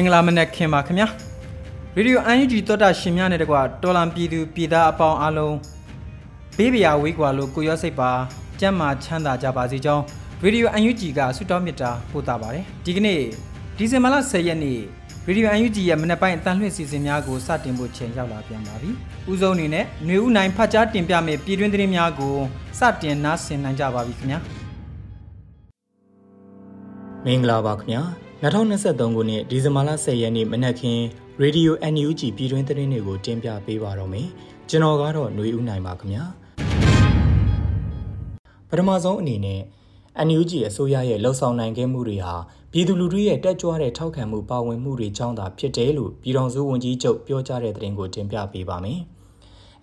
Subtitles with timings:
[0.00, 1.08] င်္ဂလာမနက်ခင်ပါခင်ဗျာ
[1.96, 5.56] ရေဒီယို UNG တောတာရှင်များနဲ့တကွာတော်လံပြည်သူပြည်သားအပေါင်းအလုံး
[6.56, 8.10] ဘေးပရာဝေးကွာလို့ကိုရောစိတ်ပါ
[8.60, 10.02] ကြမ်းမာချမ်းသာကြပါစေကြောင်း
[10.42, 13.20] ရေဒီယို UNG ကဆုတောင်းမေတ္တာပို့တာပါတယ်ဒီကနေ့
[13.76, 14.78] ဒီဇင်ဘာလ10ရက်နေ့
[15.26, 18.90] ရေဒီယို UNG ရဲ့မနက်ပိုင်းအတန်လှည့်စီစဉ်များကိုစတင်ဖို့ချိန်ရောက်လာပြန်ပါပြီ
[19.30, 22.36] ဥဆုံးအနေနဲ့ຫນွေဦးနိုင်ဖတ်ကြားတင်ပြမယ့်ပြည်တွင်းသတင်းများကို
[22.78, 24.38] စတင်နားဆင်နိုင်ကြပါပြီခင်ဗျာ
[27.24, 31.02] မင်္ဂလာပါခင်ဗျာ 2023ခုနှစ်ဒီဇင်ဘာလ10ရက်နေ့မနက်ခင်း
[31.40, 34.26] ရေဒီယို NUG ပြည်တွင်းသတင်းတွေကိုတင်ပြပေးပါတော့မယ်။
[34.68, 36.22] ကျွန်တော်ကတော့ຫນွေဦးနိုင်ပါခင်ဗျာ။
[38.68, 39.60] ပထမဆုံးအနေနဲ့
[40.26, 42.34] NUG အစိုးရရဲ့လှုပ်ဆောင်နိုင်ခဲ့မှုတွေဟာ
[42.72, 49.00] ပြည်သူလူထုရဲ့တက်ကြွတဲ့ထောက်ခံမှုပါဝင်မှုတွေကြောင့်သာဖြစ်တယ်လို့ပြည်ထောင်စုဝန်ကြီးချုပ်ပြောကြားတဲ့သတင်းကိုတင်ပြပေးပါမယ်။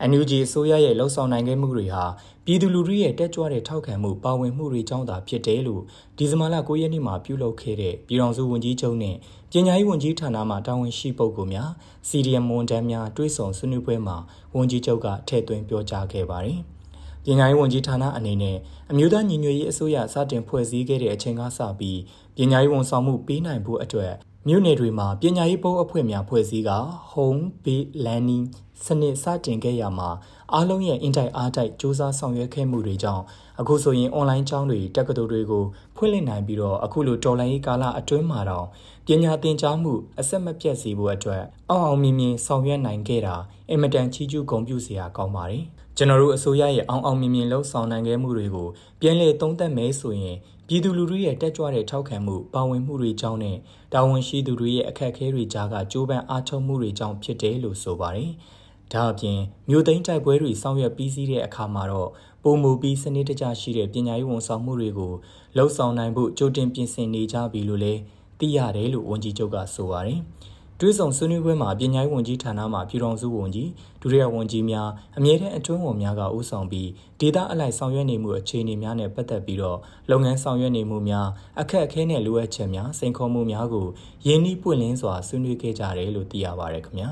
[0.09, 2.03] NUG အစိုးရရဲ့လှုပ်ဆောင်နိုင်ခဲ့မှုတွေဟာ
[2.45, 5.81] ပြည်သူလူထုရဲ့တက်ကြွတဲ့ထောက်ခံမှုပါဝင်မှုတွေကြောင့်သာဖြစ်တယ်လို့
[6.17, 9.16] ဒီဇင်ဘာလ9ရက်နေ့မှာပြုလုပ်ခဲ့တဲ့ပြည်ထောင်စုဝန်ကြီးချုပ်နဲ့
[9.52, 11.70] ပညာရေးဝန်ကြီးဌာနမှတာဝန်ရှိပုဂ္ဂိုလ်များ
[12.09, 14.18] CDM ဝန်ထမ်းများတွဲဆောင်ဆွေးနွေးပွဲမှာ
[14.56, 16.59] ဝန်ကြီးချုပ်ကထည့်သွင်းပြောကြားခဲ့ပါတယ်။
[17.25, 18.57] ပညာရေးဝန်ကြီးဌာနအနေနဲ့
[18.91, 22.00] အမျိုးသားညီညွတ်ရေးအစိုးရစတင်ဖွဲ့စည်းခဲ့တဲ့အချိန်ကစပြီး
[22.36, 24.13] ပညာရေးဝန်ဆောင်မှုပေးနိုင်ဖို့အတွက်
[24.50, 26.72] မြို့နယ်တွေမှာပညာရေးပုံအဖွဲ့များဖွဲ့စည်းက
[27.12, 28.46] Home Based Learning
[28.85, 30.09] စနစ်စတင်ခဲ့ရမှာ
[30.53, 33.24] အားလုံးရဲ့အင်တိုက်အားတိုက်စ조사ဆောင်ရွက်ခဲ့မှုတွေကြောင့်
[33.59, 35.63] အခုဆိုရင်အွန်လိုင်းကျောင်းတွေတက္ကသိုလ်တွေကို
[35.96, 38.66] ဖွင့်လှစ်နိုင်ပြီးတော့အခုလိုတော်လိုင်းရေးကာလအတွင်းမှာတော့
[39.06, 43.36] ပညာသင်ကြားမှုအဆက်မပြတ်စေဖို့အတွက်အောင်အောင်မြင်မြင်ဆောင်ရွက်နိုင်ခဲ့တာ
[43.69, 45.63] အင်မတန်ချီးကျူးဂုဏ်ပြုစရာကောင်းပါတယ်
[45.97, 48.68] ကျွန်တော်တို့အစိုးရရဲ့အောင်အောင်မြင်မြင်လှုပ်ဆောင်နိုင်ခဲ့မှုတွေကို
[49.02, 50.38] ပြန်လည်သုံးသပ်မယ်ဆိုရင်
[50.69, 53.57] ပြည်သူလူထုရဲ့တက်ကြွတဲ့ထောက်ခံမှုပါဝင်မှုတွေကြောင့်နဲ့
[53.94, 58.31] တာဝန်ရှိသူတွေရဲ့အခက်အခဲတွေကြားကကြိုးပမ်းအားထုတ်မှုတွေကြောင့်ဖြစ်တယ်လို့ဆိုပါတယ်။
[58.94, 59.39] ဒါအပြင်
[59.69, 62.09] မြို့သိမ်းတိုက်ပွဲတွေဆောင်ရွက်ပြီးစီးတဲ့အခါမှာတော့
[62.44, 65.13] ပုံမူပြီးစနစ်တကျရှိတဲ့ပညာရေးဝန်ဆောင်မှုတွေကို
[65.56, 68.00] လှုပ်ဆောင်နိုင်ဖို့ကြိုတင်ပြင်ဆင်နေကြပြီလို့လည်း
[68.39, 70.19] သိရတယ်လို့ဝန်ကြီးချုပ်ကဆိုပါတယ်။
[70.81, 73.69] တွဲဆောင်ဆွေးနွေးပွဲမှာပညာရေးဝန်ကြီးဌာနမှပြည်ထောင်စုဝန်ကြီး
[74.01, 76.89] ဒုတိယဝန်ကြီးများအမြဲတမ်းအတွင်းဝန်များကဦးဆောင်ပြီး
[77.19, 79.77] ဒေတာအလိုက်ဆောင်ရွက်နေမှုအခြေအနေများနဲ့ပတ်သက်ပြီးတော့
[80.09, 81.27] လုပ်ငန်းဆောင်ရွက်နေမှုများ
[81.61, 83.88] အခက်အခဲနဲ့လိုအပ်ချက်များစိန်ခေါ်မှုများကို
[84.27, 87.09] ရင်းနှီးပွင့်လင်းစွာဆွေးနွေးခဲ့ကြတယ်လို့သိရပါတယ်ခင်ဗျာ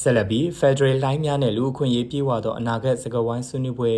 [0.00, 3.92] ဆက်လက်ပြီး Federal Line များနဲ့လူအခွင့်အရေးပြေဝသောအနာဂတ်စကားဝိုင်းဆွေးနွေးပွဲ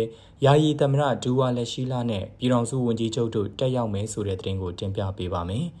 [0.45, 5.67] ယာယီသမရဒူဝါလက်ရှိလာနဲ့ပြည်ထောင်စုဝန်ကြီးချုပ်တို့တက်ရောက်မယ်ဆိုတဲ့သတင်းကိုတင်ပြပေးပါမယ်။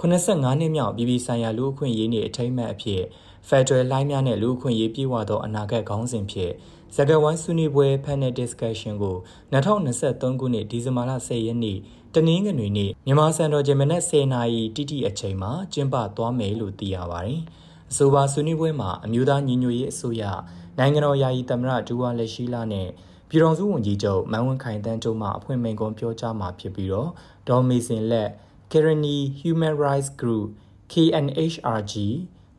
[0.00, 3.02] 85နှစ်မြောက်ပြည်ပဆိုင်ရာလူ့အခွင့်အရေးနေ့အထိမ်းအမှတ်အဖြစ်
[3.48, 6.52] Federal လိုင်းများနဲ့လူ့အခွင့်အရေးပြေဝသောအနာဂတ်ခေါင်းစဉ်ဖြင့်
[6.94, 9.16] ဇဂဝိုင်းဆွေးနွေးပွဲ panel discussion ကို
[9.52, 11.78] 2023ခုနှစ်ဒီဇင်ဘာလ10ရက်နေ့
[12.14, 17.40] တနင်္ဂနွေနေ့မြန်မာစံတော်ချိန်မနက်10:00နာရီတိတိအချိန်မှာကျင်းပသွားမယ်လို့သိရပါတယ်။
[17.90, 20.22] အဆိုပါဆွေးနွေးပွဲမှာအမျိုးသားညီညွတ်ရေးအစိုးရ
[20.78, 22.88] နိုင်ငံတော်ယာယီသမ္မတဒူဝါလက်ရှိလာနဲ့
[23.28, 27.10] ပြည်ထောင်စုဝန်ကြီးချုပ်မန်ဝင်းခိုင်တန်းတို့မှအဖွဲ့မိန်ကွန်ပြောကြားမှာဖြစ်ပြီးတော့
[27.48, 28.30] ဒေါ်မေစင်လက်
[28.70, 30.48] Kerani Human Rights Group
[30.92, 31.94] KNHRG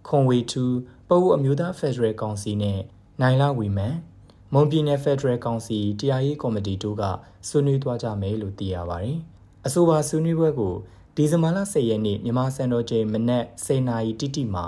[0.07, 2.79] ခွန်ဝေ2ပအိုးအမျိုးသားဖက်ဒရယ်ကောင်စီနဲ့
[3.21, 3.95] နိုင်လာဝီမန်
[4.53, 7.03] မွန်ပြည်နယ်ဖက်ဒရယ်ကောင်စီတရားရေးကော်မတီတို့က
[7.47, 9.17] ဆွေးနွေးသွားကြမယ်လို့သိရပါတယ်။
[9.65, 10.75] အဆိုပါဆွေးနွေးပွဲကို
[11.15, 14.65] ဒီဇင်ဘာလ10ရက်နေ့မြန်မာစံတော်ချိန်မနက်10:00နာရီတိတိမှာ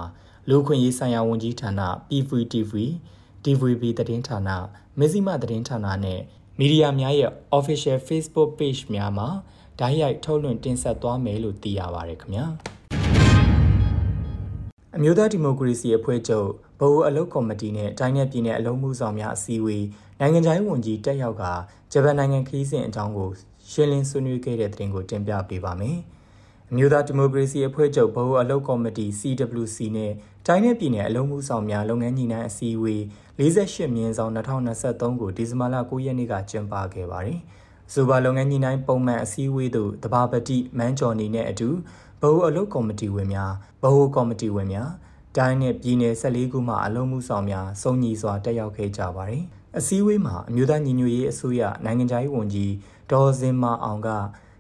[0.50, 1.72] လူခွင့်ရေးဆိုင်ရာဝန်ကြီးဌာန
[2.10, 2.74] PVTV
[3.44, 4.50] DVB သတင်းဌာန
[5.00, 6.20] မဇ္ဈိမသတင်းဌာနနဲ့
[6.60, 9.28] မီဒီယာများရဲ့ Official Facebook Page များမှာ
[9.80, 12.46] ဓာတ်ရိုက်ထုတ်လွှင့်တင်ဆက်သွားမယ်လို့သိရပါတယ်ခင်ဗျာ
[14.96, 16.48] အမျိုးသားဒီမိုကရေစီအဖွဲ့ချုပ်
[16.80, 19.86] ဗဟိုအလုပ်ကော်မတီနဲ့တိုင်းနယ်ပြည်နယ်အလုံးမှုဆောင်များအစည်းအဝေး
[20.20, 21.44] နိုင်ငံခြားရေးဝန်ကြီးတက်ရောက်က
[21.92, 23.30] ဂျပန်နိုင်ငံခရီးစဉ်အကြောင်းကို
[23.72, 25.98] ရှင်းလင်းဆွေးနွေးခဲ့တဲ့သတင်းကိုတင်ပြပေးပါမယ်။
[26.70, 30.12] အမျိုးသားဒီမိုကရေစီအဖွဲ့ချုပ်ဗဟိုအလုပ်ကော်မတီ CWC နဲ့
[30.48, 33.02] တိုင်းနယ်ပြည်နယ်အလုံးမှုဆောင်များလုပ်ငန်းညီနိုင်အစည်းအဝေး
[33.40, 34.34] 48မြင်းဆောင်
[34.76, 37.42] 2023ကိုဒီဇင်ဘာလ9ရက်နေ့ကကျင်းပခဲ့ပါတယ်။။
[37.94, 41.74] ဇိုဘာလုပ်ငန်းညှိနှိုင်းပုံမှန်အစည်းအဝေးသို့တဘာပတိမန်းကျော်နေနဲ့အတူဗ
[42.22, 43.52] ဟိုအလုပ်ကော်မတီဝင်များ
[43.84, 44.90] ဗဟိုကော်မတီဝင်များ
[45.38, 49.44] တိုင်းနဲ့ပြည်နယ်14ခုမှအလုံးမှုဆောင်များစုံညီစွာတက်ရောက်ခဲ့ကြပါတယ်။
[49.78, 52.74] အစည်းအဝေးမှာအမျိုးသားညီညွတ်ရေးအစိုးရနိုင်ငံခြားရေးဝန်ကြီး
[53.12, 54.10] ဒေါ်စင်မာအောင်က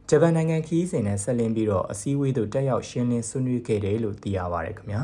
[0.10, 5.02] ဂျပန်နိုင်ငံခီးစဉ်နဲ့ဆက်လင်းပြီးတော့အစည်းအဝေးသို့တက်ရောက်ရှင်းလင်းဆွေးနွေးခဲ့တယ်လို့သိရပါတယ်ခင်ဗျာ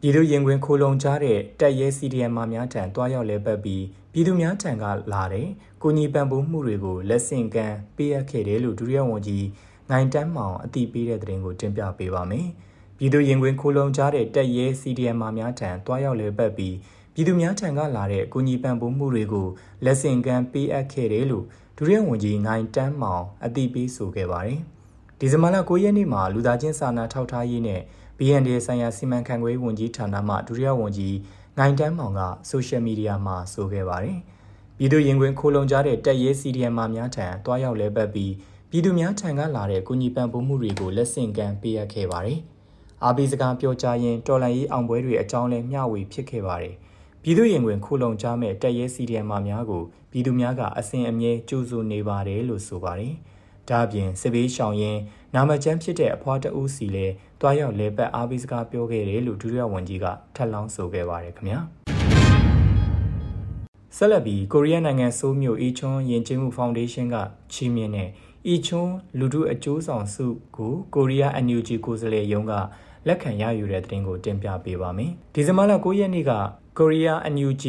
[0.00, 3.82] ပြည်သူရင်ခွင်ခိုလုံကြတဲ့တက်ရဲ CDM မှများထံတွားရောက်လဲပတ်ပြီး
[4.16, 5.46] ပြည်သူများထံကလာတဲ့
[5.82, 9.46] ကိုညီပံပိုးမှုတွေကိုလက်ဆင့်ကမ်းပေးအပ်ခဲ့တယ်လို့ဒုတိယဝန်ကြီး
[9.90, 12.46] နိုင်တန်းမောင်အသိပေးတဲ့သတင်းကိုတင်ပြပေးပါမယ်
[12.98, 16.76] ပြည်သူရင်ခွင်ခိုလုံကြတဲ့တက်ရဲ CDM မှများထံတွားရောက်လဲပတ်ပြီး
[17.14, 19.48] ပြည်သူများထံကလာတဲ့ကိုညီပံပိုးမှုတွေကို
[19.84, 21.44] လက်ဆင့်ကမ်းပေးအပ်ခဲ့တယ်လို့
[21.76, 24.60] ဒုတိယဝန်ကြီးနိုင်တန်းမောင်အသိပေးဆိုခဲ့ပါတယ်။
[25.18, 27.80] ဒီဇင်ဘာလ9ရက်နေ့မှာလူသားချင်းစာနာထောက်ထားရေးနဲ့
[28.18, 31.14] BND ဆိုင်ရာစီမံခန့်ခွဲဝန်ကြီးဌာနမှဒုတိယဝန်ကြီး
[31.58, 34.18] နိုင်တန်းမောင်ကဆိုရှယ်မီဒီယာမှာဆိုခဲ့ပါတယ်။
[34.76, 38.32] ပြည်သူရင်ခွင်ခိုးလုံကြတဲ့တက်ရဲ CDM မှများထံတွားရောက်လဲပတ်ပြီး
[38.70, 42.38] ပြည်သူများထံကလာတဲ့ကုညီပံ့ပိုးမှုတွေကိုလက်ဆင့်ကမ်းပေးအပ်ခဲ့ပါတယ်။
[43.04, 46.74] အာဘီစကားပြောကြားရင်တော်လန်ရေးအောင်ပွဲတွေအကြောင်းလဲမျှဝေဖြစ်ခဲ့ပါတယ်။
[47.22, 53.14] ပြည်သူရင်ဝင်ခိုလုံကြမဲ့တက်ရဲစီဒီအမ်မာများကိုပြည်သူများကအစဉ်အမြဲကြိုးဆိုနေပါတယ်လို့ဆိုပါတယ်။
[53.68, 54.98] ဒါ့အပြင်စစ်ဘေးရှောင်ရင်
[55.36, 57.06] နာမကျန်းဖြစ်တဲ့အဖွားတဦးစီလဲ
[57.40, 61.58] တွားရောက်လဲပတ်အားပေးစကားပြောခဲ့တယ်လို့ဒုတိယဝန်ကြီးကထပ်လောင်းဆိုခဲ့ပါတယ်ခင်ဗျာ။
[63.96, 67.16] ဆက်လက်ပြီးကိုရီးယားနိုင်ငံဆိုးမြို့အီချွန်းယဉ်ကျေးမှုဖောင်ဒေးရှင်းက
[67.52, 68.08] ချီးမြှင့်တဲ့
[68.46, 70.26] အီချွန်းလူထုအကျိုးဆောင်စု
[70.56, 72.52] ကိုကိုရီးယား NUG ကိုယ်စားလှယ်ရုံးက
[73.06, 76.32] လက်ခံရယူတဲ့တဲ့တင်ကိုတင်ပြပေးပါမယ်။ဒီဇင်ဘာလ9ရက်နေ့က
[76.78, 77.64] ကိုရီးယား NUG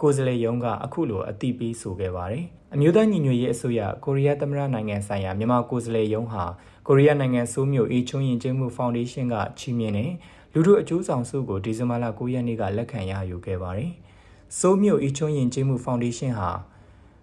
[0.00, 2.44] ကိုယ်စားလှယ်ရုံးကအခုလိုအသိပေးဆိုခဲ့ပါတယ်။
[2.74, 6.44] အမျိုးသားညီညွတ်ရေးအစိုးရကိုရီးယားသမ္မတနိုင်ငံဆိုင်ရာမြန်မာကိုယ်စားလှယ်ရုံးဟာ
[6.86, 10.10] ကိုရီးယားနိုင်ငံဆိုးမြို့အေချုံရင်ကျင်းမှုဖောင်ဒေးရှင်းကချီးမြှင့်တဲ့
[10.52, 13.92] လူထုအကျိုးဆောင်စုကိုဒီဇင်ဘာလ9ရက်နေ့ကလက်ခံရယူခဲ့ပါတယ်။
[14.58, 16.50] ဆိုးမြို့အေချုံရင်ကျင်းမှုဖောင်ဒေးရှင်းဟာ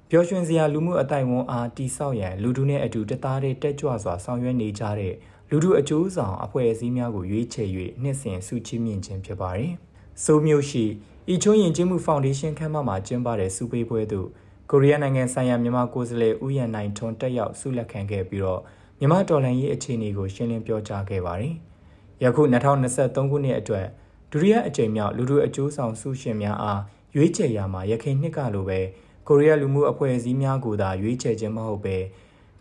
[0.09, 5.13] ပျော်ရွှင်စရာလူမှုအတိုင်းဝန်အားတိဆောက်ရန်လူထုနဲ့အတူတသားတည်းတက်ကြွစွာဆောင်ရွက်နေကြတဲ့
[5.49, 7.69] လူထုအကျိုးဆောင်အဖွဲ့အစည်းများကိုရွေးချယ်၍
[8.01, 9.73] နှစ်စဉ်ဆုချီးမြှင့်ခြင်းဖြစ်ပါတယ်။
[10.23, 10.85] ဆိုးမြို့ရှိ
[11.33, 14.27] ဤချုံရင်ကျင်းမှုဖောင်ဒေးရှင်းခန်းမမှာကျင်းပတဲ့စူပေးပွဲသို့
[14.71, 18.61] ကိုရီးယားနိုင်ငံဆိုင်ရာမြန်မာကိုယ်စားလှယ်ဦးရန်နိုင်ထွန်းတက်ရောက်ဆုလက်ခံခဲ့ပြီးတော့
[18.99, 21.55] မြန်မာတော်လှန်ရေးအခြေအနေကိုရှင်းလင်းပြောကြားခဲ့ပါတယ်။
[22.23, 23.85] ယခု2023ခုနှစ်အတွက်
[24.31, 26.81] ဒုတိယအကြိမ်မြောက်လူထုအကျိုးဆောင်ဆုရှင်များအား
[27.15, 28.79] ရွေးချယ်ရမှာရခိုင်နှစ်ကလိုပဲ
[29.27, 31.97] ကိုရီးယားလူမှုအဖွဲ့အစည်းများကိုသာရွေးချယ်ခြင်းမဟုတ်ပဲ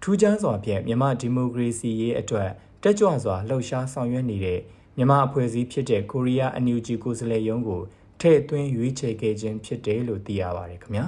[0.03, 2.49] ထူးခြားစွာဖြင့်မြန်မာဒီမိုကရေစီရေးအတွက်
[2.83, 4.61] တက်ကြွစွာလှုပ်ရှားဆောင်ရွက်နေတဲ့
[4.99, 7.83] မြန်မာအဖွဲ့အစည်းဖြစ်တဲ့ကိုရီးယားအန်ယူဂျီကိုယ်စားလှယ်ရုံးကို
[8.21, 11.07] ထည့်သွင်းရွေးချယ်ခဲ့ခြင်းဖြစ်တယ်လို့သိရပါတယ်ခင်ဗျာ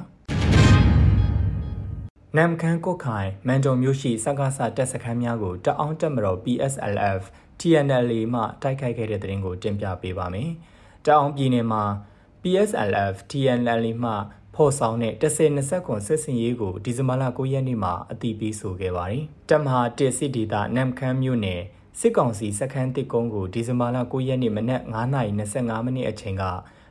[2.37, 7.23] နမ်ခမ်းကုတ်ခိုင်မန်တုံမြို့ရှိစက္ကစတက်စခန်းများကိုတအောင်းတက်မတော် PSLF
[7.61, 10.51] TNLA မှတိုက်ခိုက်ခဲ့တဲ့တဲ့ရင်ကိုတင်ပြပေးပါမယ်။
[11.05, 11.83] တအောင်းပြည်နယ်မှာ
[12.43, 14.13] PSLF TNLA မှ
[14.55, 21.63] ဖော်ဆောင်တဲ့10-20ခွန်စစ်စင်ရေးကိုဒီဇင်ဘာလ9ရက်နေ့မှာအတည်ပြုဆိုခဲ့ပါတယ်။တပ်မဟာ1စစ်ဒေသနမ်ခမ်းမြို့နယ်
[22.01, 24.83] စစ်ကောင်စီစခန်းတစ်ကုန်းကိုဒီဇင်ဘာလ9ရက်နေ့မနက်
[25.35, 26.45] 9:25မိနစ်အချိန်က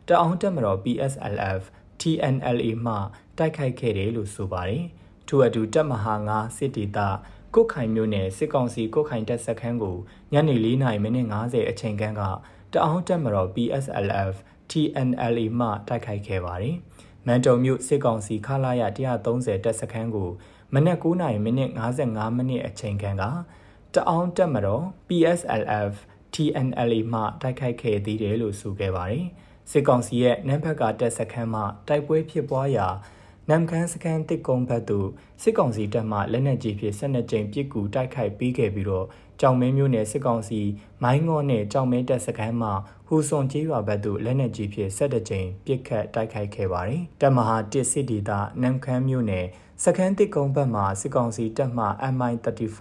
[0.07, 1.62] တအောင်တက်မတော် PSLF
[2.01, 2.95] TNLA မှ
[3.38, 4.83] တိုက်ခိုက်ခဲ့တယ်လို့ဆိုပါတယ်။
[5.27, 7.00] ထို့အတူတပ်မဟာ9စစ်ဒေသ
[7.56, 9.98] ကုတ်ခိုင်မြို့နယ်စစ်ကောင်စီကုတ်ခိုင်တပ်စခန်းကို
[10.33, 12.21] ညနေ4:50မိနစ်50အချိန်ခန့်က
[12.74, 14.33] တအောင်တက်မတော် PSLF
[14.71, 16.75] TNLA မှတိုက်ခိုက်ခဲ့ပါတယ်။
[17.25, 18.83] မန်တုံမြို့စစ်ကောင်စီခလာရ
[19.24, 20.30] 130တပ်စခန်းကို
[20.74, 23.26] မနက်9:55မိနစ်55မိနစ်အချိန်ခန့်က
[23.97, 25.94] တအောင်းတက်မတော် PSLF
[26.33, 29.25] TNLA မှတိုက်ခိုက်ခဲ့သေးတယ်လို့ဆိုခဲ့ပါတယ်။
[29.71, 32.87] စစ်ကောင်စီရဲ့နမ်ဘက်ကတပ်စခန်းမှတိုက်ပွဲဖြစ်ပွားရာ
[33.49, 35.09] နမ်ခမ်းစခန်းတစ်ကုန်းဘက်သို့
[35.42, 39.07] စစ်ကောင်စီတပ်မှလက်နက်ကြီးဖြင့်12ကြိမ်ပစ်ကူတိုက်ခိုက်ပေးခဲ့ပြီးတော့
[39.39, 40.61] ကြောင်မဲမျိုးနယ်စစ်ကောင်စီ
[41.04, 42.69] မိုင်းငေါနဲ့ကြောင်မဲတပ်စခန်းမှ
[43.07, 49.45] ဟူဆွန်ကျေးရွာဘက်သို့လက်နက်ကြီးဖြင့်17ကြိမ်ပစ်ခတ်တိုက်ခိုက်ခဲ့ပါတယ်။တပ်မဟာတစ်စစ်ဒေသနမ်ခမ်းမျိုးနယ်
[49.83, 52.80] စခန်းတစ်ကုန်းဘက်မှစစ်ကောင်စီတပ်မှ MI35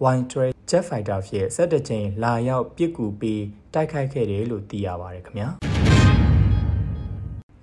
[0.00, 3.42] Y12 Jet Fighter ဖြင့်17ကြိမ်လာရောက်ပစ်ကူပြီး
[3.74, 5.48] တိုက်ခိုက်ခဲ့တယ်လို့သိရပါတယ်ခင်ဗျာ။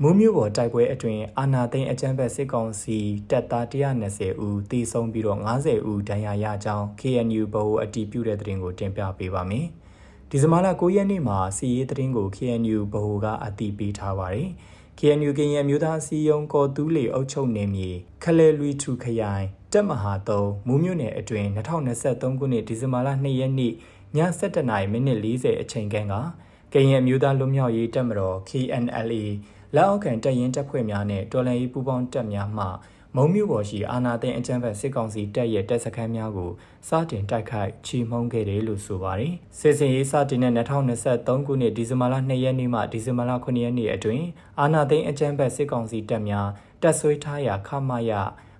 [0.01, 2.97] မူးမျိုးပေါ်တိုက်ပွဲအတွင်းအာနာသိန်းအကြမ်းဖက်စစ်ကောင်စီ
[3.29, 3.65] တပ်သား
[4.05, 9.65] 120ဦးသေဆုံးပြီးတော့90ဦးဒဏ်ရာရကြောင်း KNU ဘဟုအတည်ပြုတဲ့သတင်းကိုတင်ပြပေးပါမယ်။
[10.29, 14.49] ဒီဇင်ဘာလ9ရက်နေ့မှာစီရေးသတင်းကို KNU ဘဟုကအတည်ပြုထားပါတယ်။
[14.99, 17.89] KNU ကရင်မျိုးသားစီယုံကော်တူးလေအုပ်ချုပ်နေမြေ
[18.23, 23.73] ခလဲလွီထူခရိုင် တက်မဟာ3မူးမြို့နယ်အတွင်း2023ခုနှစ်ဒီဇင်ဘာလ2ရက်နေ့ည
[24.17, 26.15] 7:40မိနစ်40အချိန်ခန့်က
[26.73, 29.25] ကရင်မျိုးသားလွတ်မြောက်ရေးတပ်မတော် KNLA
[29.75, 32.65] လက်အောက်ခံတပ်ရင်းတပ်ဖွဲ့များနဲ့တော်လှန်ရေးပူးပေါင်းတပ်များမှ
[33.15, 36.51] မုံမြို့ပေါ်ရှိအာနာသိန်းအကြမ်းဖက်စစ်ကောင်စီတပ်ရဲ့တပ်စခန်းများကို
[36.87, 40.53] စတင်တိုက်ခိုက်ချီမှုန်းခဲ့တယ်လို့ဆိုပါတယ်။စစ်စင်ရေးစတင်တဲ့
[40.97, 44.25] 2023ခုနှစ်ဒီဇင်ဘာလ2ရက်နေ့မှဒီဇင်ဘာလ9ရက်နေ့အတွင်း
[44.59, 46.47] အာနာသိန်းအကြမ်းဖက်စစ်ကောင်စီတပ်များ
[46.81, 48.11] တပ်ဆွဲထားရာခမရ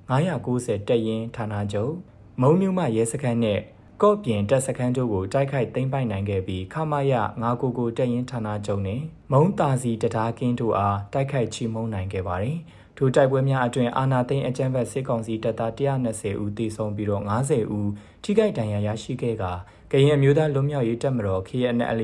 [0.10, 1.94] 990တပ်ရင်းဌာနချုပ်
[2.42, 3.60] မုံမြို့မှရဲစခန်းနဲ့
[4.02, 7.14] ကော့ပြင်တပ်စခန်းတို့ကိုတိုက်ခိုက်သိမ်းပိုက်နိုင်ခဲ့ပြီးခမာယ
[7.54, 12.58] 999တပ်ရင်းဌာနချုပ်နဲ့မုံတာစီတတားကင်းတို့အားတိုက်ခိုက်ချီမုံနိုင်ခဲ့ပါတယ်။
[12.98, 17.90] ထိုတိုက်ပွဲများအတွင်အာနာသိန်းအကြမ်းဖက်စစ်ကောင်စီတပ်သား120ဦးသေဆုံးပြီးတော့90ဦး
[18.24, 19.44] ထိခိုက်ဒဏ်ရာရရှိခဲ့က
[19.92, 22.02] ကရင်အမျိုးသားလွတ်မြောက်ရေးတပ်မတော် KNL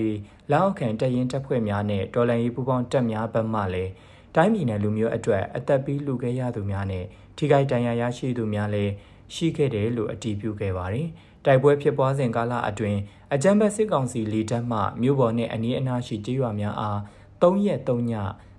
[0.49, 3.91] လက်အောက်ခံတပ်ရင်းတပ်ဖွဲ့များနဲ့တော်လှန်ရေးပူးပေါင်းတပ်များဘက်မှလည်း
[4.35, 7.05] တိုင်းပြည်နယ်လူမျိုးအတွက်အသက်ပေးလူခဲ့ရသူများနဲ့
[7.39, 8.91] ထိခိုက်ဒဏ်ရာရရှိသူများလည်း
[9.35, 11.07] ရှိခဲ့တယ်လို့အတည်ပြုခဲ့ပါတယ်။
[11.45, 12.99] တိုက်ပွဲဖြစ်ပွားစဉ်ကာလအတွင်း
[13.33, 16.99] အကြမ်းဖက်စစ်ကောင်စီလေတပ်မှမြို့ပေါ်နှင့်အနီးအနားရှိကျေးရွာများအား
[17.41, 18.11] ၃ရက်၃ည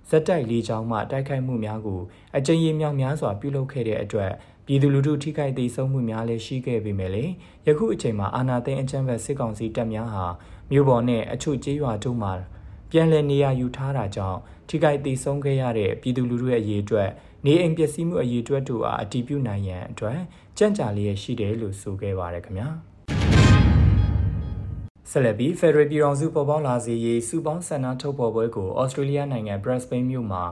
[0.09, 2.01] ဇက်တိုက်လေးချောင်းမှတိုက်ခိုက်မှုများကို
[2.37, 4.31] အကြိမ်ရေမြောက်များစွာပြုလုပ်ခဲ့တဲ့အတွက်
[4.65, 7.31] ပြည်သူလူထုထိခိုက်ဒေဆုံးမှုများလည်းရှိခဲ့ပေမဲ့လည်း
[7.67, 10.25] ယခုအချိန်မှာအာဏာသိမ်းအကြမ်းဖက်စစ်ကောင်စီတပ်များဟာ
[10.71, 12.31] မြို့ပေါ်နဲ့အချို့ကျေးရွာတို့မှာ
[12.91, 17.09] ပြန်လည်နေရာယူထားတာကြောင့်ထိခိုက်ဒေဆုံးခဲ့ရတဲ့ပြည်သူလူထုရဲ့အရေးအတွက်
[17.45, 20.19] နေအိမ်ပျက်စီးမှုအရေးအတွက်တို့အားအတည်ပြုနိုင်ရန်အတွက်
[20.57, 22.67] ကြံ့ကြာလျက်ရှိတယ်လို့ဆိုခဲ့ပါရခင်ဗျာ
[25.09, 30.43] ဆက်လက်ပြီး Federal ပြည်ထောင်စုပေါ်ပေါက်လာစေရေးစုပေါင်းဆန္ဒထုတ်ဖော်ပွဲကို Australia နိုင်ငံ Brisbane မြို့မှာ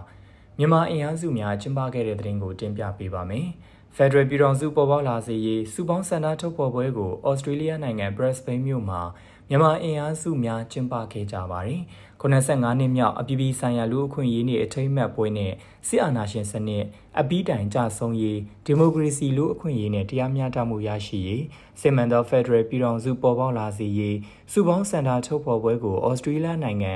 [0.57, 3.47] မြန်မာအင်အားစုများကျင်းပခဲ့တဲ့တဲ့တင်ကိုတင်ပြပေးပါမယ်။
[3.97, 9.01] Federal ပြည်ထောင်စုပေါ်ပေါက်လာစေရေးစုပေါင်းဆန္ဒထုတ်ဖော်ပွဲကို Australia နိုင်ငံ Brisbane မြို့မှာ
[9.51, 11.81] မြန်မာအင်အားစုများကျင်းပခဲ့ကြပါတယ်။
[12.21, 15.53] 85နှစ်မြောက်အပြည်ပြည်ဆိုင်ရာလူ့အခွင့်အရေးနေ့အထိမ်းအမှတ်ပွဲနဲ့
[15.87, 16.83] စစ်အာဏာရှင်စနစ်
[17.19, 21.43] အပြီးတိုင်ကြဆုံးရေးဒီမိုကရေစီလူ့အခွင့်အရေးနဲ့တရားမျှတမှုရရှိရေး
[21.81, 24.17] စစ်မှန်သောဖက်ဒရယ်ပြည်ထောင်စုပေါ်ပေါက်လာစေရေး
[24.51, 26.93] စုပေါင်းစံတာထုတ်ဖော်ပွဲကိုဩစတြေးလျနိုင်ငံ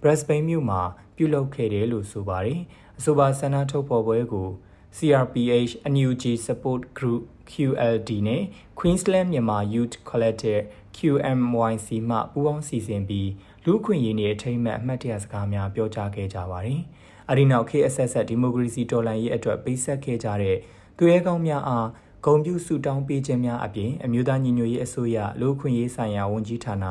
[0.00, 0.80] Brisbane မြို့မှာ
[1.16, 2.60] ပြုလုပ်ခဲ့တယ်လို့ဆိုပါတယ်
[2.98, 4.48] အဆိုပါစံတာထုတ်ဖော်ပွဲကို
[4.96, 8.42] CRPH NUG Support Group QLD နဲ့
[8.78, 10.64] Queensland Myanmar Youth Collective
[10.96, 13.30] QMYC မှပူးပေါင်းစီစဉ်ပြီး
[13.64, 16.80] လူခွင့်ရေးနေအထိမ်းအမှတ်အမှတ်တရစကားများပြောကြားခဲ့ကြပါတယ်။
[17.30, 20.56] အဲဒီနောက် KSS ဒီမိုကရေစီတော်လှန်ရေးအတွက်ပိတ်ဆက်ခဲ့ကြတဲ့
[20.96, 21.88] သူရဲကောင်းများအား
[22.24, 26.84] ဂုံပြုစုတောင်းပေးခြင်းများအပြင်အမျိုးသားညီညွတ်ရေးအစိုးရလူခွင့်ရေးဆိုင်ရာဝန်ကြီးဌာန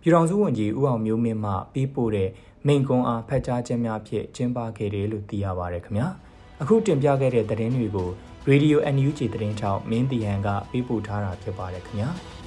[0.00, 2.30] ပြည်ထောင်စုဝန်ကြီးဦးအောင်မျိုးမင်းမှပေးပို့တဲ့
[2.66, 6.06] မိန့်ခွန်းအားဖတ်ကြားခြင်းများဖြင့်ကျင်းပခဲ့တယ်လို့သိရပါရခင်ဗျာ။
[6.62, 8.08] အခုတင်ပြခဲ့တဲ့သတင်းတွေကို
[8.50, 12.10] Radio NUG သတင်းထောက်မင်းတီဟန်ကပေးပို့ထားတာဖြစ်ပါတယ်ခင်ဗျာ။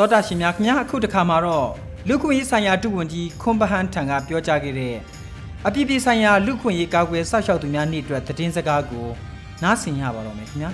[0.00, 1.68] တောတာရှင်များခင်ဗျာအခုတခါမှာတော့
[2.08, 4.94] လူခွင့်ရေးဆိုင်ရာတုဝန်ကြီးခွန်ပဟန်ထံကပြောကြားခဲ့တဲ့
[5.66, 9.06] အပြည့်ပြည့်ဆိုင်ရာလူခွင့်ရေးကာကွယ်စောင့်ရှောက်သူများနေ့အတွက်သတင်းစကားကို
[9.62, 10.70] နားဆင်ရပါတော့မယ်ခင်ဗျာ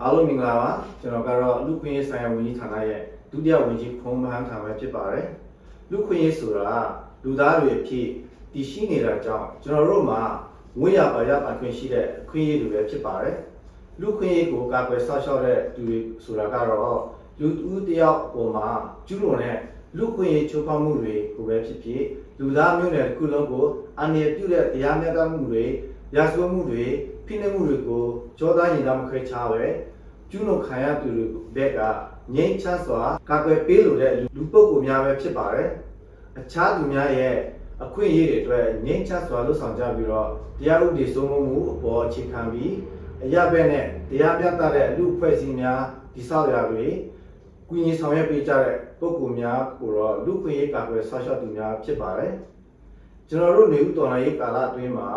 [0.00, 3.00] အားလုံးမင်္ဂလာပါကျွန်တော်ကတော့လူခွင့်ရေးဆိုင်ရာဝန်ကြီးဌာနရဲ့
[3.30, 5.26] ဒုတိယဝန်ကြီးခွန်ပဟန်ထံပဲဖြစ်ပါတယ်
[5.90, 6.70] လူခွင့်ရေးဆိုတာ
[7.24, 8.06] လူသားတွေအဖြစ်
[8.52, 10.20] တည်ရှိနေတာကြောင့်ကျွန်တော်တို့မှာ
[10.80, 13.36] ဝိရပါရပါခွင့်ရှိတဲ့ခွင့်ရေးတွေပဲဖြစ်ပါတယ်
[14.00, 16.98] လူခွင့်ရေးကိုကာကွယ်စောင့်ရှောက်တဲ့သူတွေဆိုတာကတော့
[17.40, 18.68] လူဦးတယောက်အပေါ်မှာ
[19.06, 19.58] ကျူးလွန်တဲ့
[19.96, 22.02] လူခွင့်ရေးချိုးဖောက်မှုတွေကိုပဲဖြစ်ဖြစ်
[22.38, 23.66] လူသားမျိုးနွယ်တစ်ခုလုံးကို
[23.98, 25.64] အန္တရာယ်ပြုတဲ့တရားမျှတမှုတွေ
[26.14, 26.84] ရာဇဝတ်မှုတွေ
[27.26, 28.04] ဖိနှိပ်မှုတွေကို
[28.38, 29.62] ကြောသားရင်သားမခဲချားပဲ
[30.30, 31.24] ကျူးလွန်ခံရသူတွေ
[31.56, 31.80] ဘက်က
[32.34, 35.68] ငြိမ်းချမ်းစွာကာကွယ်ပေးလိုတဲ့လူပုဂ္ဂိုလ်များပဲဖြစ်ပါတယ်
[36.38, 37.34] အခြားသူများရဲ့
[37.84, 40.28] အခွင့်အရေးတွေအတွက်ငြိမ်းချမ်းစွာလှုပ်ဆောင်ကြပြီးတော့
[40.58, 42.72] တရားဥပဒေစိုးမိုးမှုအပေါ်အခြေခံပြီး
[43.24, 45.80] အရဘက်နဲ့တရားမျှတတဲ့လူအဖွဲ့အစည်းများ
[46.14, 46.86] ဒီဆောက်ရတွေ
[47.68, 52.32] ကူညီဆောင်ရွက်ပေးကြတဲ့ပုဂ္ဂိုလ်များကိုတော့လူခွင့်ရေးကာကွယ်ဆောက်ရှောက်သူများဖြစ်ပါတယ်
[53.28, 55.08] ကျွန်တော်တို့နေဦးတော်လိုင်းရေးကာလအတွင်းမှာ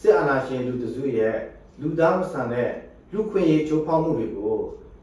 [0.00, 1.36] စစ်အာဏာရှင်လူတစုရဲ့
[1.80, 2.70] လူသားမဆန်တဲ့
[3.12, 4.56] လူခွင့်ရေးချိုးဖောက်မှုတွေကို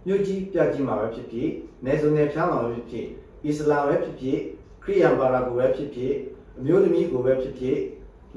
[0.06, 1.50] မြို့ကြီးပြကြီးမှာပဲဖြစ်ဖြစ်
[1.86, 3.06] နေစုံနယ်ဖြားမှာပဲဖြစ်ဖြစ်
[3.46, 4.40] အစ္စလာမ်ပဲဖြစ်ဖြစ်
[4.84, 6.14] ခရစ်ယာန်ဘာသာကိုပဲဖြစ်ဖြစ်
[6.58, 7.80] အမျိုးသမီးကိုပဲဖြစ်ဖြစ်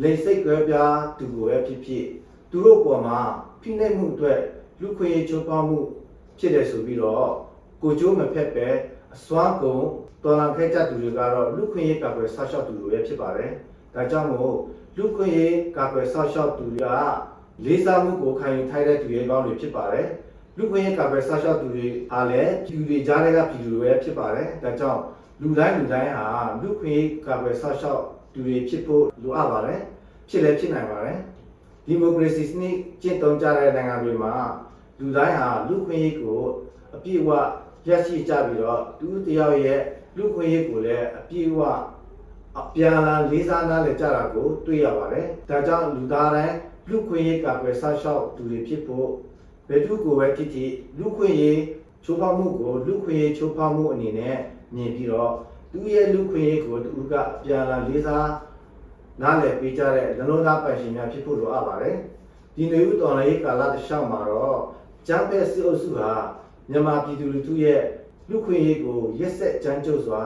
[0.02, 2.04] လိင်စိတ်ကွဲပြားသူကိုပဲဖြစ်ဖြစ်
[2.50, 3.18] သူတို့ပေါ်မှာ
[3.62, 4.40] ဖိနှိပ်မှုအတွက်
[4.80, 5.78] လူခွင့်ရေးချိုးဖောက်မှု
[6.38, 7.30] ဖြစ်တယ်ဆိုပြီးတော့
[7.82, 8.68] ကိုကျိုးမဖက်ပဲ
[9.14, 9.84] အစွမ်းကုန်
[10.24, 13.50] တော်လန်ခဲ့ကြသူတွေကတော့လူခွင့်ရေးကာကွယ်ဆောက်ရှောက်သူတွေပဲဖြစ်ပါတယ်။
[13.94, 14.56] ဒါကြောင့်မို့
[14.96, 16.88] လူခွင့်ရေးကာကွယ်ဆောက်ရှောက်သူတွေက
[17.64, 20.06] လေးစားမှုကိုခံယူထိုက်တဲ့သူတွေကောင်းတွေဖြစ်ပါတယ်။
[20.56, 25.00] လူခွင့်ရေးကာကွယ်ဆောက်ရှောက်သူတွေအားလည်းပြည်သူတွေကြားထဲကပြည်သူတွေပဲဖြစ်ပါတယ်။ဒါကြောင့်
[25.42, 26.26] လူတိုင်းလူတိုင်းဟာ
[26.62, 29.80] လူခွင့်ရေးကာကွယ်ဆောက်ရှောက်သူတွေဖြစ်ဖို့လိုအပ်ပါတယ်။
[30.28, 31.18] ဖြစ်လည်းဖြစ်နိုင်ပါတယ်။
[31.86, 34.32] ဒီမိုကရေစီစနစ်ကျင့်သုံးကြတဲ့နိုင်ငံတွေမှာ
[34.98, 36.40] လူတိုင်းဟာလူခွင့်ရေးကို
[36.94, 37.30] အပြည့်အဝ
[37.88, 39.80] ရရှိကြပြီးတော့သူတယောက်ရဲ့
[40.16, 41.60] လူခွင့်ရေးကိုလည်းအပြည့်အဝ
[42.58, 46.56] အပြန်လာလေးစားနားလည်ကြတာကိုတွေ့ရပါတယ်။ဒါကြောင့်လူသားတိုင်း
[46.88, 49.08] လူခွင့်ရေးကာကွယ်ဆောက်ရှောက်သူတွေဖြစ်ဖို့
[49.68, 51.60] ဘယ်သူကိုပဲဖြစ်ဖြစ်လူခွင့်ရေး
[52.04, 54.36] ချိုးဖောက်မှုကိုလူခွင့်ရေးချိုးဖောက်မှုအနေနဲ့
[54.74, 55.32] မြင်ပြီးတော့
[55.72, 58.28] သူရဲ့လူခွင့်ရေးကိုသူကအပြန်လာလေးစား
[59.20, 61.96] နားလည်ပေးကြတဲ့လုံလုံသားပိုင်ရှင်များဖြစ်ဖို့လိုအပ်ပါတယ်။
[62.56, 64.58] ဒီနေဦးတော်လေးကာလတစ်လျှောက်မှာတော့
[65.06, 66.12] ကျမ်းပဲစစ်အုပ်စုဟာ
[66.70, 67.80] မြန်မာပြည်သူလူထုရဲ့
[68.28, 70.20] လူခွင့်ရေးကိုရက်ဆက်ကြမ်းကြုတ်စွာ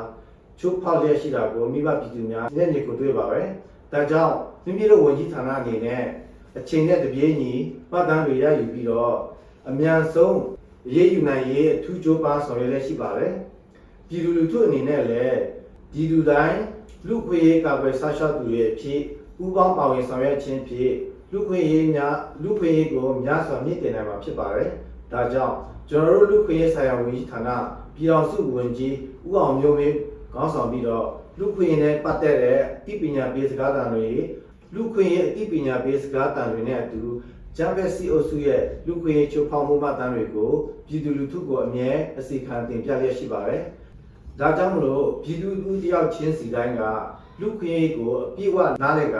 [0.58, 3.40] ချိုးဖောက်လျက်ရှိတာကိုမိဘပြည်သူများလက်ညှိကိုတွေ့ပါပဲ။
[3.92, 6.04] ဒါကြောင့်မိမိတို့ဝန်ကြီးဌာနအနေနဲ့
[6.58, 7.52] အချိန်နဲ့တပြေးညီ
[7.90, 9.16] မှတ်တမ်းတွေရယူပြီးတော့
[9.68, 10.38] အမြန်ဆုံး
[10.94, 13.32] ရေးယူနိုင်ရေးအထူးကြိုးပမ်းဆောင်ရွက်လက်ရှိပါတယ်။
[14.08, 15.38] ပြည်သူလူထုအနေနဲ့လည်း
[15.92, 16.58] ပြည်သူတိုင်း
[17.06, 19.00] လူခွင့်ရေးကာကွယ်ဆောက်ရှောက်သူတွေအဖြစ်
[19.36, 20.94] ပူးပေါင်းပါဝင်ဆောင်ရွက်ခြင်းဖြင့်
[21.32, 24.68] လူခွင့်ရေးများလူခွင့်ရေးကိုများစွာမြင့်တင်နိုင်မှာဖြစ်ပါတယ်။
[25.12, 25.56] ဒါကြောင့်
[25.90, 27.48] ကျွန်တော်တို့လူခွင့်ရေးဆိုင်ရာဝန်ကြီးဌာန
[27.94, 28.94] ပြည်တော်စုဝန်ကြီး
[29.26, 29.96] ဦးအောင်မျိုးမင်း
[30.32, 31.06] ခေါင်းဆောင်ပြီးတော့
[31.38, 32.58] လူခွင့်ရေးနဲ့ပတ်သက်တဲ့
[32.92, 34.08] ဤပညာပေးစကားသံတွေ
[34.74, 37.02] လူခွင့်ရေးအသိပညာပေးစကားသံတွေနဲ့အတူ
[37.56, 40.52] ဂျမ်ဘက်စီအိုစုရဲ့လူခွင့်ရေးချိုးဖောက်မှုမှတ်တမ်းတွေကို
[40.86, 43.62] ပြည်သူလူထုကိုအမြဲအစီခံတင်ပြလျက်ရှိပါတယ်။
[44.40, 46.82] ဒါကြောင့်မလို့ပြည်သူလူတယောက်ချင်းစီတိုင်းက
[47.40, 49.18] လူခွင့်ရေးကိုအပြည့်အဝနားလည်က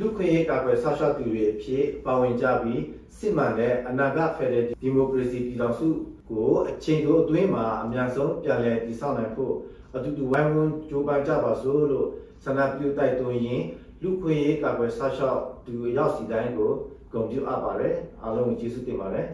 [0.00, 2.80] လူခွင့်ရေးကာကွယ်ဆောက်ရှောက်သူတွေအဖြစ်ပါဝင်ကြပြီး
[3.18, 5.88] စစ်မှန်တဲ့အနာဂတ်ဖက်ဒရယ်ဒီမိုကရေစီပြည်ထောင်စု
[6.30, 9.54] ကိုအချိန်တိုအတွင်းမှာအများဆုံးပြန်လည်တည်ဆောက်နိုင်ဖို့
[9.94, 12.08] အတူတူဝိုင်းဝန်းကြိုးပမ်းကြပါစို့လို့
[12.44, 13.64] ဆန္ဒပြုတိုက်တွန်းရင်း
[14.02, 16.70] လူခွင့်ရေးကာကွယ်ဆောက်ရှောက်သူရောက်စီတိုင်းကို
[17.12, 19.26] ဂုဏ်ပြုအပ်ပါတယ်အားလုံးကိုကျေးဇူးတင်ပါတယ်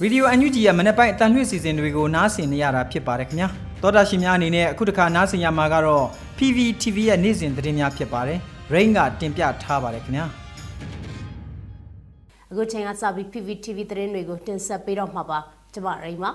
[0.00, 6.04] ရေဒီယိုအန်ယူဂျီရဲ့မနေ့ပိုင်းအတန်လွှင့်စီစဉ်တွေကိုနားဆင်နေရတာဖြစ်ပါတယ်ခင်ဗျာ သောတာရှင်များအနေနဲ့အခုတစ်ခါနားဆင်ရမှာကတော့
[6.38, 8.38] PVTV ရဲ့နေ့စဉ်သတင်းများဖြစ်ပါတယ်
[8.74, 10.26] Rain ကတင်ပြထားပါတယ်ခင်ဗျာ
[12.50, 15.38] အခုချိန်ကစပြီး PVTV သတင်းတွေကိုတင်ဆက်ပေးတော့မှာပါ
[15.74, 16.30] ကျမရိမ့်ပါ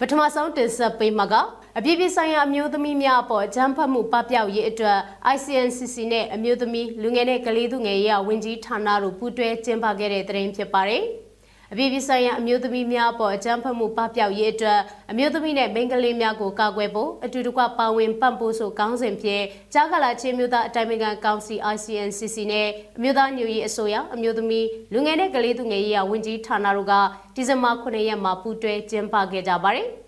[0.00, 1.34] ပထမဆုံးတင်ဆက်ပေးမှာက
[1.78, 4.98] အပြည့်ပြည့်ဆိုင်ရာအမျိုးသမီးများအပေါ်အကြမ်းဖက်မှုပပျောက်ရေးအတွက်
[5.34, 11.04] ICNCC နဲ့အမျိုးသမီးလူငယ်နဲ့ကလေးသူငယ်ရေးဝန်ကြီးဌာနတို့ပူးတွဲကျင်းပခဲ့တဲ့သတင်းဖြစ်ပါတယ်။
[11.72, 14.80] အပြည်ပြည်ဆိုင်ရာအမျိုးသမီးများအပေါ်အကြမ်းဖက်မှုပပျောက်ရေးအတွက်
[15.10, 26.94] အမျိုးသမီးနဲ့မိန်းကလေးများကိုကာကွယ်ဖို့အတူတကွပါဝင်ပံ့ပိုးဆိုကောင်းစဉ်ဖြင့်ကြားကလာချင်းမျိုးသားအတိုင်းအမြံကောင်စီ ICNCC နဲ့အမျိုးသားညွရေးအစိုးရအမျိုးသမီးလူငယ်နဲ့ကလေးသူငယ်ရေးဝန်ကြီးဌာနတို့က
[27.34, 29.88] ဒီဇင်ဘာ9ရက်မှာပူးတွဲကျင်းပခဲ့ကြပါတယ်။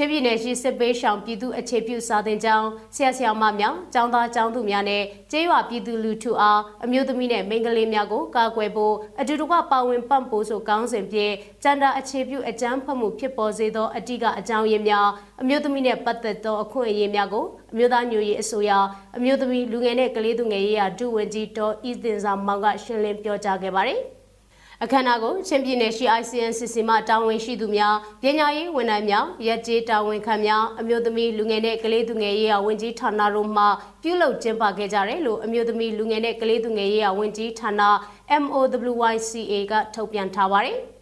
[0.00, 15.08] ချင်းပြည်နယ်ရှိစစ်ပေးရှောင်ပြည်သူအခြေပြုစာသင်ကျောင်းဆရာဆရာမများကျောင်းသားကျောင်းသူများနဲ့ကျေးရွာပြည်သူလူထုအားအမျိုးသမီးနဲ့မိန်းကလေးများကိုကာကွယ်ဖို့အတူတကွပါဝင်ပံ့ပိုးဆိုကောင်းစဉ်ဖြင့်စန္ဒာအခြေပြုအကြမ်းဖက်မှုဖြစ်ပေါ်စေသောအတိကအကြောင်းရင်းများ
[15.40, 18.70] အမျိုးသမီးနဲ့ပတ်သက်သောအခွင့်အရေးများကိုအမျိုးသားညွရေးအစိုးရ
[19.16, 24.02] အမျိုးသမီးလူငယ်နဲ့ကလေးသူငယ်ရေးရာဒုဝန်ကြီးတော်ဤတင်စာမောင်ကရှင်းလင်းပြောကြားခဲ့ပါတယ်။
[24.84, 33.64] အခမ်းအနားကိုချင်းပြည်နယ်ရှိ ICNCC မှတာဝန်ရှိသူများပညာရေးဝန်ထမ်းများရက်ကျေးတာဝန်ခံများအမျိုးသမီးလူငယ်နဲ့ကလေးသူငယ်ရေးရာဝန်ကြီးဌာနတို့မှ
[34.02, 37.70] ပြုလုပ်ကျင်းပခဲ့ကြတယ်လို့အမျိုးသမီးလူငယ်နဲ့ကလေးသူငယ်ရေးရာဝန်ကြီးဌာန
[38.42, 40.78] MOWYCA ကထုတ်ပြန်ထားပါတယ်။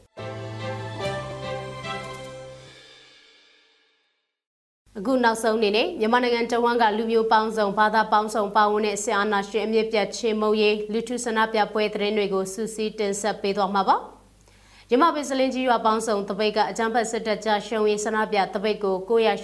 [5.00, 13.96] အခုနောက်ဆုံးအနေနဲ့မြန်မာနိုင်ငံတဝန်းကလူမျိုးပေါင်းစုံဘာသာပေါင်းစုံပါဝင်တဲ့ဆရာနာရှင်အမြင့်ပြတ်ချင်းမုံရေးလူထုဆန္ဒပြပွဲသတင်းတွေကိုစူးစီးတင်ဆက်ပေးသွားမှာပါ။
[14.90, 18.94] ရမပင်စလင်းကြီးရွာပေါင်းစုံတပိတ်ကအကြမ်းဖက်စစ်တပ်ကြားရှုံရေးဆန္ဒပြတပိတ်ကို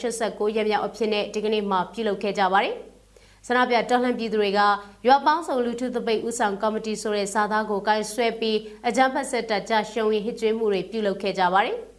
[0.05, 2.75] 989ရက်မြောက်အဖြစ်နဲ့ဒီကနေ့မှပြုလုပ်ခဲ့ကြပါတယ်။
[3.47, 4.61] ဆန္ဒပြတော်လှန်ပြည်သူတွေက
[5.07, 11.79] ရွာပေါင်းစုံလူထုတပိတ်ဥဆောင်ကော်မတီဆိုတဲ့စာသားကိုကိုင်းဆွဲပြီးအကြမ်းဖက်စစ်တပ်ကြားရှုံရေးဟစ်ကြွေးမှုတွေပြုလုပ်ခဲ့ကြပါတယ်။။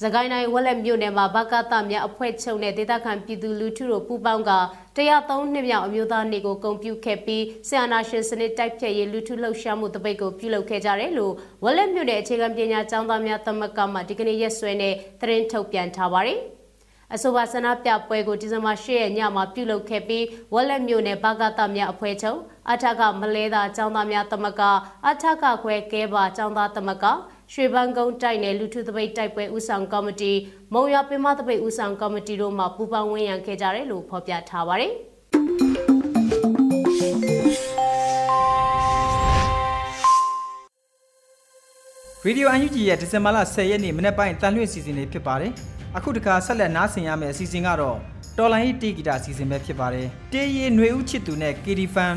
[0.00, 4.52] သခိုင်းတိုင်းဝက်လက်မြို့နယ်မှာဘကသများအဖွဲ့ချုပ်နဲ့ဒေသခံပြည်သူလူထုတို့ပူးပေါင်းက
[4.96, 11.32] 103နှစ်မြောက်အမျိုးသားနေ့ကိုဂုဏ်ပြုခဲ့ပြီးဆီယနာရှင်စနစ်တိုက်ဖြတ်ရေးလူထုလှုပ်ရှားမှုတပိတ်ကိုပြုလုပ်ခဲ့ကြတယ်လို့
[11.64, 16.40] ဝက်လက်မြို့နယ်အခြေခံပညာကျောင်းသားများသမဂ္ဂမှဒီကနေ့ရက်စွဲနဲ့သတင်းထုတ်ပြန်ထားပါတယ်။
[17.14, 20.24] အဆိုပါဆန္ဒပြပွဲကိုဒီဇင်ဘာ၈ရက်ညမှာပြုလုပ်ခဲ့ပြီး
[20.54, 22.38] ဝက်လက်မြို့နယ်ဘာကသများအဖွဲ့ချုပ်
[22.70, 24.62] အထက်ကမလဲသာကျောင်းသားများသမဂ္ဂ
[25.08, 27.06] အထက်ကခွဲကဲပါကျောင်းသားသမဂ္ဂ
[27.54, 30.32] ရွှေပန်းကုန်းတိုက်နယ်လူထုသပိတ်တိုက်ပွဲဦးဆောင်ကော်မတီ
[30.74, 34.92] မုံရပင်မသပိတ်ဦးဆောင်ကော်မတီတို့မှပူးပေါင်းဝင်ရန်ခဲ့ကြတယ်လို့ဖော်ပြထားပါတယ်။
[42.24, 45.52] ရေဒီယိုအန်ယူဂျီရဲ့ဒီဇင်ဘာလ10ရက်နေ့မနေ့ပိုင်းတန်လွင့်စီစဉ်လေးဖြစ်ပါတယ်။
[45.96, 47.98] အခုတခါဆက်လက်နားဆင်ရမယ့်အစီအစဉ်ကတော့
[48.38, 52.16] တော်လိုင်းတီဂီတာအစီအစဉ်ပဲဖြစ်ပါတယ်။တေးရီຫນွေဦးချစ်သူနဲ့ KD Fan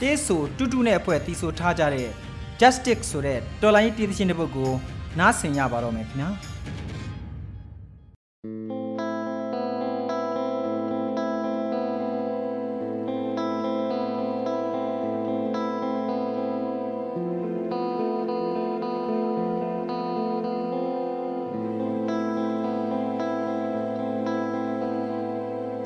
[0.00, 2.23] တေးဆိုတူတူနဲ့အဖွဲ့တီးဆိုထားကြတဲ့
[2.60, 4.70] Justice ဆိုတဲ့တော်လိုင်းတီးသချင်းတစ်ပုဒ်ကို
[5.18, 6.30] နားဆင်ရပါတော့မယ်ခင်ဗျာ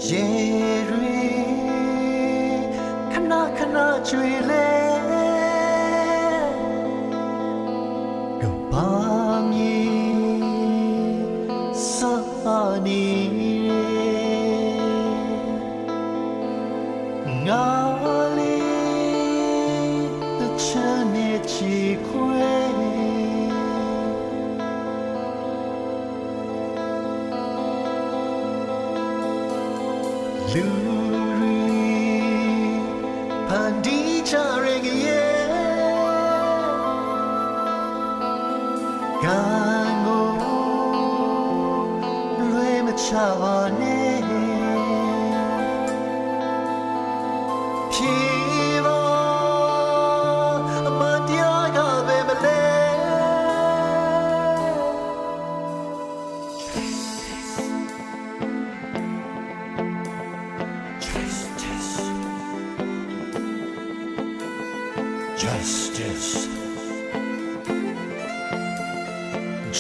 [0.06, 0.24] ရေ
[0.90, 1.18] ရီ
[3.12, 3.76] ခဏခဏ
[4.08, 4.77] ကြွေလဲ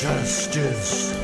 [0.08, 1.17] ရေ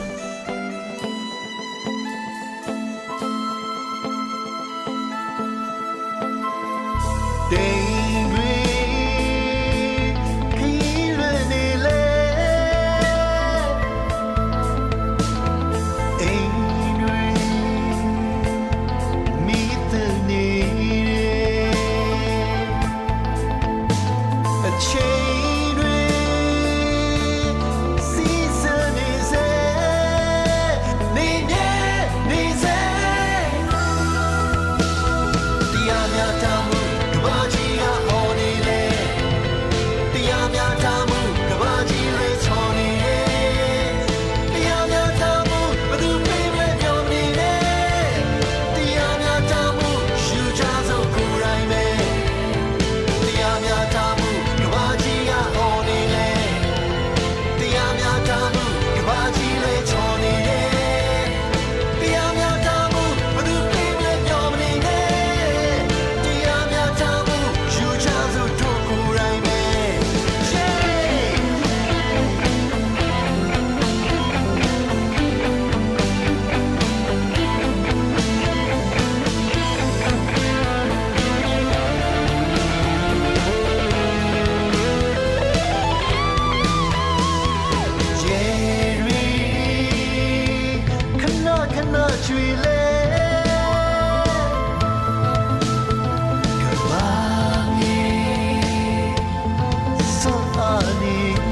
[100.05, 101.44] ဒီယို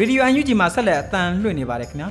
[0.00, 2.08] အန်ယူဂျီမှာဆက်လက်အသံလွှင့်နေပါတယ်ခင်ဗျာ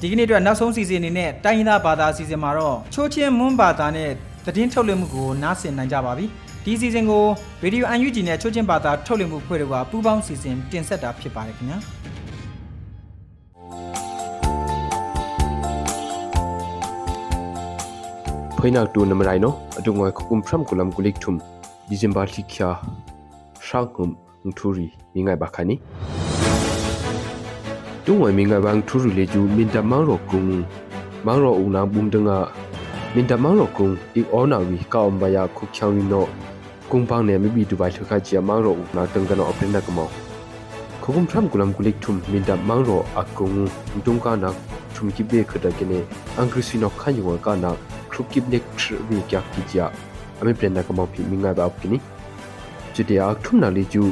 [0.00, 4.10] ဒီကနေ့အတွက်နောက်ဆုံးစီစဉ်အနေနဲ့တိုင်းရင်းသားဘာသာအစီအစဉ်မှာတော့ချိုးချင်းမွန်းဘာသာနဲ့
[4.46, 6.26] သတင်းထုတ်လွှင့်မှုကိုနားဆင်နိုင်ကြပါပြီ
[6.64, 7.24] ဒီစီစဉ်ကို
[7.62, 11.78] ရေဒီယိုအန်ယူဂျီနဲ့ချိုးချင်းဘာသာထုတ်လွှင့်မှုဖွဲ့တွေကပူးပေါင်းစီစဉ်တင်ဆက်တာဖြစ်ပါတယ်ခင်ဗျာ
[18.58, 21.36] ဖိ nak tu nam rai no atu ngoi khukum phram kulam kulik thum
[21.90, 22.68] december thikya
[23.68, 24.10] shangum
[24.48, 25.76] ngthuri mingai bakhani
[28.06, 30.40] တုံဝဲမင်းကဘန်ထူရူလေကျူမင်တမောင်ရောကုံ
[31.26, 32.38] မောင်ရောဦးနာဘုံတငါ
[33.14, 33.88] မင်တမောင်ရောကုံ
[34.20, 36.24] ဤအောနာဝီကောင်ဘယာခုချောင်းရီနော
[36.90, 40.08] ကုံပန်းနေမိဘီဒူဘိုင်ထခါချီမောင်ရောဦးနာတန်ကနောအပရနကမော
[41.02, 43.48] ခုကုံဖရမ်ကုလမ်ကုလိကထုမ်မင်တမောင်ရောအကုံ
[44.06, 44.50] တုံကနာ
[44.94, 45.98] ထုံကိဘေခဒကနေ
[46.36, 47.70] အင်္ဂရိစီနောခါယဝကနာ
[48.10, 49.86] ခရုကိဘလက်ထရီကကီဂျာ
[50.40, 51.98] အမေပရနကမောဖိမင်္ဂဘာပကိနီ
[52.94, 54.02] ချီတယာထုံနာလီကျူ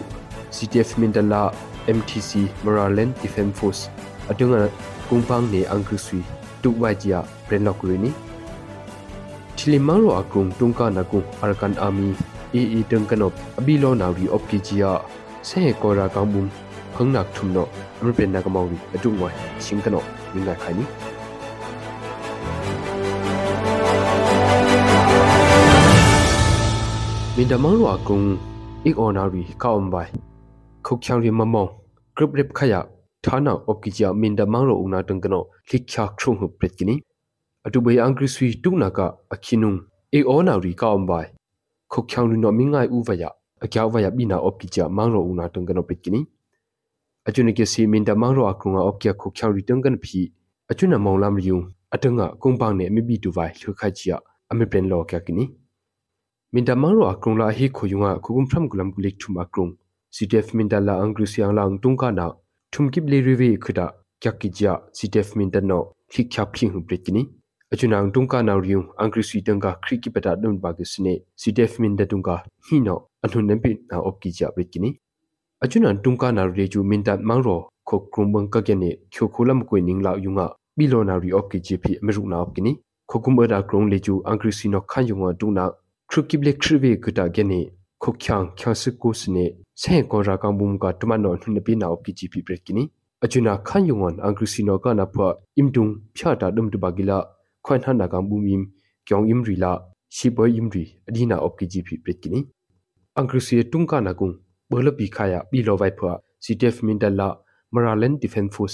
[0.57, 1.43] CTF မင်တလာ
[1.91, 3.91] MTC Moraland Defense Force
[4.31, 4.71] atunga
[5.11, 6.23] kungpang ne angkrusui
[6.63, 8.13] tukwajia prenokrini
[9.57, 12.15] thilimangro akung tungka naku arkan army
[12.55, 15.01] ee tungkanop abilo nawi opkijia
[15.43, 16.49] se kora kambum
[16.95, 17.69] phangnak thumno
[18.03, 20.01] ampen nakamawi atungwa singkano
[20.35, 20.85] ninga khani
[27.37, 28.39] min da mang ro akung
[28.85, 30.09] ik onari ka ombai
[30.83, 31.80] khok chang ri mamong
[32.21, 32.81] group rep khaya
[33.25, 35.41] thana opkija min da mang ro una tung kano
[35.73, 36.95] likha khrum hu pret kini
[37.67, 39.79] atu bai angri sui tu na ka akhinung
[40.17, 41.27] ik onari ka ombai
[41.93, 43.31] khok chang ri no mingai u vaya
[43.65, 46.21] akya vaya bina opkija mang ro una tung kano pret kini
[47.27, 50.21] achune ke si min da mang ro akunga opkya khok chang ri tung kan phi
[50.71, 54.17] achuna monglam riung atanga kongpang ne mi bi tu vai thu kha chia
[54.51, 55.45] ami pen lo kya kini
[56.53, 59.73] min da mang ro akrung la hi khoyunga khugum phram gulam gulik thum akrung
[60.11, 62.33] ctf min da la angru siang lang tung ka na
[62.73, 63.87] thum kip le riwe khuda
[64.21, 67.23] kya ki ja ctf min da no hik kya phi hu brit kini
[67.73, 69.41] achuna ang tung ka na riung angru si
[89.83, 91.59] tang ka khri ki
[96.25, 97.05] pata dum ba ge
[97.81, 99.87] sne ctf min da tung
[100.97, 102.41] ka hi no anhun nem pi na op ki ja brit kini
[103.17, 104.91] achuna tung ka na re
[106.51, 107.09] ju min da
[107.73, 108.09] mang ro
[108.51, 108.67] kho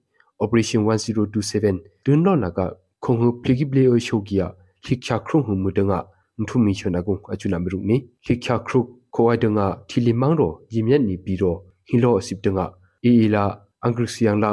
[0.43, 2.65] operation 1027 dunno naga
[3.03, 4.47] khonghu flexible o shogia
[4.87, 5.99] hikya khrum hu mudanga
[6.47, 8.79] thumi shona gung achuna miruk ni hikya khru
[9.13, 11.53] khowai danga thilimang ro yimyan ni biro
[11.89, 12.65] hilo asip danga
[13.09, 13.43] AA la
[13.85, 14.49] angriksiang la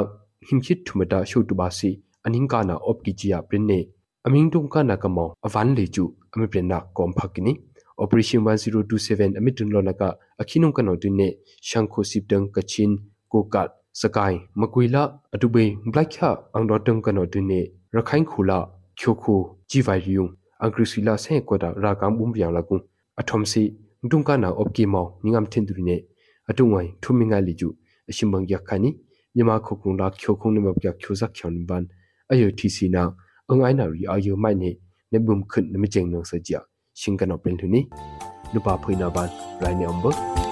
[0.47, 1.91] himchit thumata shotubasi
[2.25, 3.79] aninga na opkijia prinne
[4.25, 7.53] aming dungka na kamau avan leju ami prenna kom phakini
[8.03, 10.07] operation 1027 amitun lonaka
[10.41, 11.27] akhinong kano tunne
[11.69, 12.91] shankho sipdang kachin
[13.31, 13.71] kokat
[14.01, 15.03] စကိုင်းမကွေလာ
[15.35, 16.17] အတူပိန်ဘလိုက်ခ
[16.53, 17.59] အန်တော်တန်ကနော်တူနေ
[17.95, 18.59] ရခိုင်ခူလာ
[18.99, 20.23] ချိုခိုဂျီဗိုင်ယူ
[20.61, 22.75] အန်ဂရီစီလာဆဲကွတာရာကံဘုံပြောင်လာကု
[23.19, 23.63] အထုံစီ
[24.11, 25.95] ဒုံကနာအော့ကီမောင်ငမ်ထင်တူနေ
[26.49, 27.69] အတုံဝိုင်ထုမင်ငါလီကျူ
[28.09, 28.89] အရှင်ဘန်ရခနီ
[29.35, 31.83] မြမခုကုံလာချိုခုံနေမပြချိုဇက်ချွန်ဘန်
[32.31, 33.03] အယိုတီစီနာ
[33.51, 34.71] အငိုင်းနာရီအယိုမိုင်နေ
[35.11, 36.51] နေဘုံခွန်းနမကျင်းနောစကြ
[36.99, 37.81] ရှင်ကနောပင်လူနီ
[38.53, 39.29] လူပါဖိနာဘန်
[39.61, 40.48] ရိုင်းနံဘာ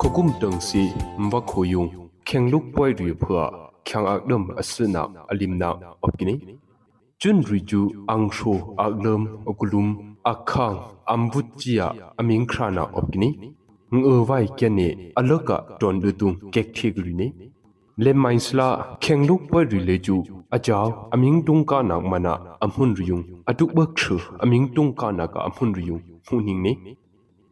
[0.00, 0.82] khokum tangsi
[1.18, 1.90] mba khoyung
[2.24, 3.44] khengluk poi ri phua
[3.86, 5.68] khyang akdam asina alimna
[6.06, 6.34] opkini
[7.20, 7.80] chun riju
[8.12, 8.52] angsho
[8.84, 9.88] akdam okulum
[10.32, 10.78] akhang
[11.12, 11.86] ambutchia
[12.18, 13.28] aming khrana opkini
[13.94, 17.26] ngawai kyane aloka ton dutung kek thigrini
[18.04, 18.66] le mainsla
[19.02, 20.16] khengluk poi ri leju
[20.56, 22.32] ajaw aming tungka nak mana
[22.64, 26.72] amhun riyung atukbak thru aming tungka nak amhun riyung huning ni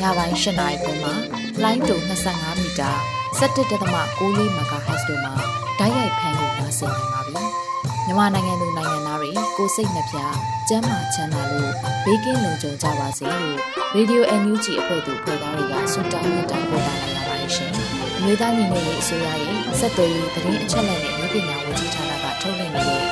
[0.00, 1.14] ညပိုင်း၈နာရီခွဲမှာ
[1.62, 1.96] လိုင်းတူ
[2.28, 2.90] 25မီတာ
[3.38, 3.70] 17.6
[4.58, 5.34] MHz တို့မှာ
[5.78, 7.42] ဓာတ်ရိုက်ဖမ်းလို့နိုင်စေနိုင်ပါပြီ။
[8.06, 10.18] မြန်မာနိုင်ငံသူနိုင်ငံသားတွေကိုစိတ်နှပြ
[10.68, 11.72] ကျန်းမာချမ်းသာလို့
[12.04, 13.58] ဘေးကင်းလုံခြုံကြပါစေလို့
[13.96, 17.72] Radio NUG အဖွဲ့သူဖွဲ့သားတွေကဆုတောင်းမေတ္တာပို့တာလိုက်ရပါတယ်ရှင်။
[18.16, 22.91] အမျိုးသားညီညွတ်ရေးအစိုးရရဲ့စက်သွေးရေးသတင်းအချက်အလက်နဲ့လူပညာဝန်ကြီးဌာနကထုတ်လွှင့်နေတဲ့